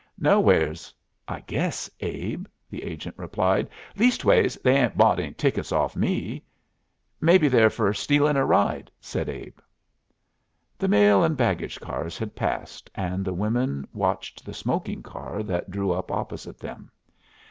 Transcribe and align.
"Nowheres, 0.17 0.91
I 1.27 1.41
guess, 1.41 1.87
Abe," 1.99 2.47
the 2.71 2.81
agent 2.81 3.13
replied. 3.19 3.69
"Leastways, 3.95 4.57
they 4.63 4.75
'ain't 4.75 4.97
bought 4.97 5.19
any 5.19 5.31
tickets 5.31 5.71
off 5.71 5.95
me." 5.95 6.43
"Maybe 7.21 7.47
they're 7.47 7.69
for 7.69 7.93
stealin' 7.93 8.35
a 8.35 8.43
ride," 8.43 8.89
said 8.99 9.29
Abe. 9.29 9.59
The 10.79 10.87
mail 10.87 11.23
and 11.23 11.37
baggage 11.37 11.79
cars 11.79 12.17
had 12.17 12.35
passed, 12.35 12.89
and 12.95 13.23
the 13.23 13.31
women 13.31 13.87
watched 13.93 14.43
the 14.43 14.55
smoking 14.55 15.03
car 15.03 15.43
that 15.43 15.69
drew 15.69 15.91
up 15.91 16.11
opposite 16.11 16.57
them. 16.57 16.89